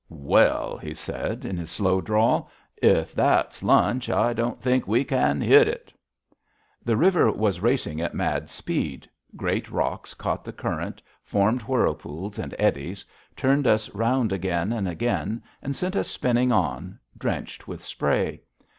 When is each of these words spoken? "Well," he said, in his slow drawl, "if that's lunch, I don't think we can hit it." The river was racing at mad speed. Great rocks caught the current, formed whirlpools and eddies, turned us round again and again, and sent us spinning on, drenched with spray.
"Well," 0.09 0.77
he 0.79 0.95
said, 0.95 1.45
in 1.45 1.57
his 1.57 1.69
slow 1.69 2.01
drawl, 2.01 2.49
"if 2.77 3.13
that's 3.13 3.61
lunch, 3.61 4.09
I 4.09 4.33
don't 4.33 4.59
think 4.59 4.87
we 4.87 5.03
can 5.03 5.41
hit 5.41 5.67
it." 5.67 5.93
The 6.83 6.97
river 6.97 7.31
was 7.31 7.59
racing 7.61 8.01
at 8.01 8.15
mad 8.15 8.49
speed. 8.49 9.07
Great 9.35 9.69
rocks 9.69 10.15
caught 10.15 10.43
the 10.43 10.53
current, 10.53 11.03
formed 11.23 11.61
whirlpools 11.61 12.39
and 12.39 12.55
eddies, 12.57 13.05
turned 13.35 13.67
us 13.67 13.93
round 13.93 14.33
again 14.33 14.73
and 14.73 14.87
again, 14.87 15.43
and 15.61 15.75
sent 15.75 15.95
us 15.95 16.07
spinning 16.09 16.51
on, 16.51 16.97
drenched 17.15 17.67
with 17.67 17.83
spray. 17.83 18.41